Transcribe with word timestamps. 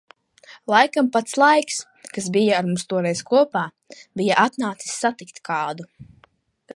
Laikam 0.73 1.09
pats 1.17 1.35
Laiks, 1.41 1.77
kas 2.15 2.29
bija 2.37 2.57
ar 2.61 2.67
mums 2.69 2.87
toreiz 2.93 3.23
kopā, 3.29 3.65
bija 4.21 4.41
atnācis 4.47 4.99
satikt 5.05 5.43
kādu. 5.51 5.91